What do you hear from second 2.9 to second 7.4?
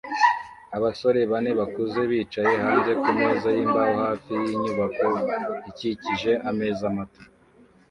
kumeza yimbaho hafi yinyubako ikikije ameza mato